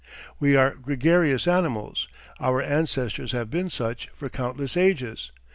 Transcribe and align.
We 0.39 0.55
are 0.55 0.73
gregarious 0.73 1.47
animals; 1.47 2.07
our 2.39 2.59
ancestors 2.59 3.33
have 3.33 3.51
been 3.51 3.69
such 3.69 4.07
for 4.15 4.29
countless 4.29 4.75
ages. 4.75 5.31